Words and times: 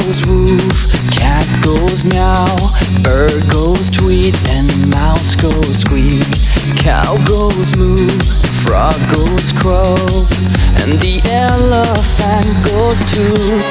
goes 0.00 0.26
woof, 0.26 0.90
cat 1.14 1.46
goes 1.62 2.02
meow, 2.10 2.50
bird 3.04 3.48
goes 3.48 3.88
tweet, 3.90 4.34
and 4.50 4.90
mouse 4.90 5.36
goes 5.36 5.78
squeak. 5.78 6.26
Cow 6.82 7.14
goes 7.24 7.76
moo, 7.76 8.08
frog 8.66 8.98
goes 9.14 9.52
croak, 9.62 10.26
and 10.82 10.98
the 10.98 11.22
elephant 11.30 12.50
goes 12.66 12.98
toot. 13.14 13.62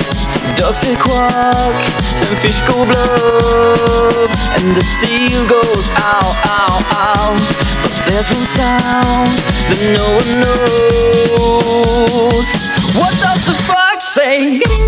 Ducks 0.56 0.80
say 0.88 0.95
quack, 0.95 1.75
and 2.23 2.38
fish 2.40 2.62
go 2.72 2.86
blub, 2.88 4.31
and 4.64 4.78
the 4.78 4.84
seal 4.84 5.44
goes 5.50 5.92
ow, 6.00 6.23
ow, 6.47 6.75
ow. 7.03 7.36
But 7.84 7.92
there's 8.08 8.30
one 8.31 8.47
sound 8.47 9.28
that 9.67 9.81
no 9.92 10.08
one 10.16 10.31
knows. 10.40 11.67
What 12.95 13.12
does 13.12 13.44
the 13.44 13.58
fox 13.67 14.08
say? 14.16 14.83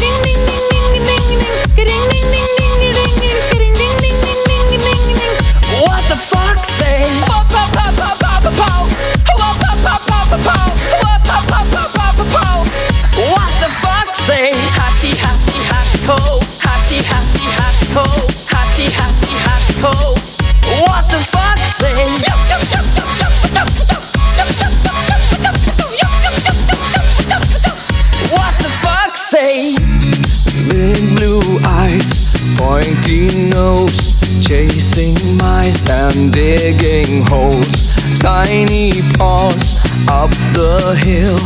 Digging 36.31 37.23
holes. 37.25 38.19
Tiny 38.19 38.91
paws 39.17 39.85
up 40.09 40.29
the 40.53 40.99
hill. 41.05 41.37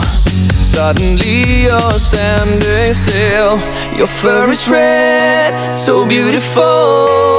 Suddenly 0.63 1.63
you're 1.63 1.99
standing 1.99 2.93
still. 2.93 3.59
Your 3.97 4.07
fur 4.07 4.49
is 4.49 4.69
red, 4.69 5.75
so 5.75 6.07
beautiful, 6.07 7.38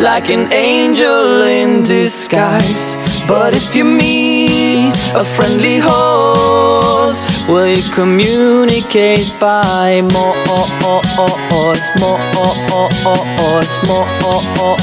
like 0.00 0.30
an 0.30 0.52
angel 0.52 1.42
in 1.42 1.82
disguise. 1.82 2.96
But 3.26 3.56
if 3.56 3.74
you 3.74 3.84
meet 3.84 4.92
a 5.14 5.24
friendly 5.24 5.78
horse, 5.82 7.26
will 7.48 7.66
you 7.66 7.82
communicate 7.92 9.34
by 9.40 10.00
Morse? 10.02 10.72
Morse? 10.80 11.08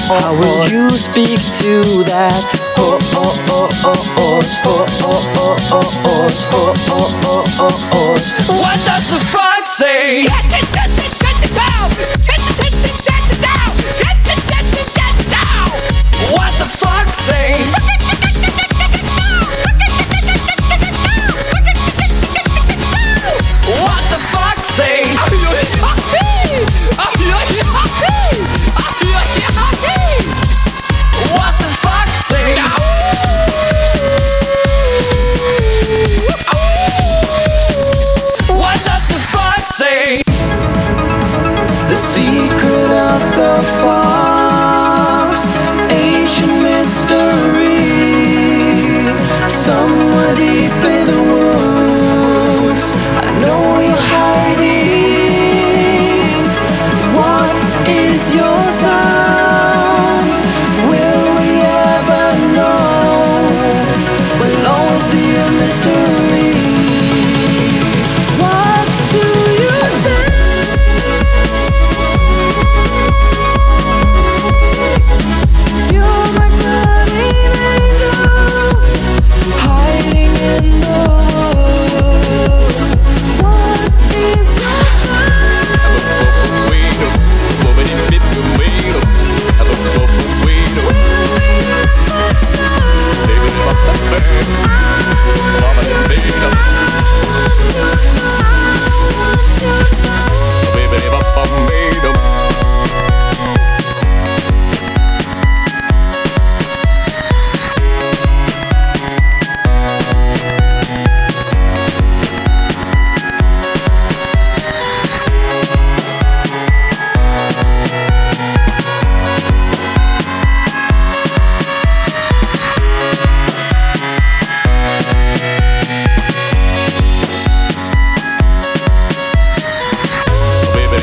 How 0.08 0.34
will 0.34 0.68
you 0.70 0.90
speak 0.90 1.40
to 1.62 2.04
that? 2.06 2.62
What 8.56 8.78
does 8.86 9.10
the 9.10 9.20
fox 9.32 9.78
say? 9.78 10.26
What 10.26 10.44
secret 42.36 42.92
of 42.92 43.22
the 43.38 43.54
fox, 43.80 45.40
ancient 45.90 46.62
mystery. 46.62 47.35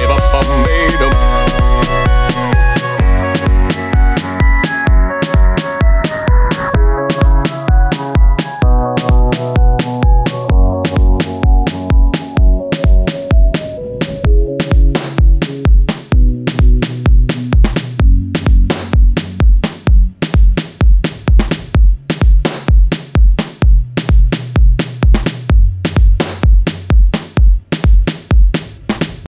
Give 0.03 0.11
up 0.11 0.35
on 0.35 1.12